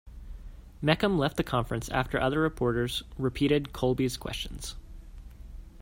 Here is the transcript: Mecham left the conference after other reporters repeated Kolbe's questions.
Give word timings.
Mecham 0.81 1.19
left 1.19 1.37
the 1.37 1.43
conference 1.43 1.87
after 1.89 2.19
other 2.19 2.39
reporters 2.39 3.03
repeated 3.19 3.65
Kolbe's 3.71 4.17
questions. 4.17 4.75